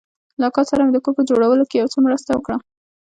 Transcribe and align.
له 0.39 0.45
اکا 0.49 0.63
سره 0.69 0.81
مې 0.85 0.91
د 0.93 0.97
کور 1.03 1.13
په 1.17 1.23
جوړولو 1.29 1.63
کښې 1.69 1.77
يو 1.81 1.91
څه 1.93 1.99
مرسته 2.05 2.29
وکړه. 2.33 2.57